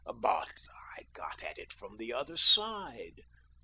[0.19, 0.49] But
[0.97, 3.21] I got at it from the other side.